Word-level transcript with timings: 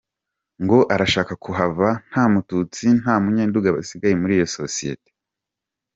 Ngo 0.63 0.79
arashaka 0.93 1.33
kuhava 1.43 1.87
nta 2.09 2.23
mututsi 2.33 2.85
n’umunyenduga 3.01 3.75
basigaye 3.77 4.13
muri 4.21 4.33
iyo 4.37 4.47
sosiyeti. 4.57 5.11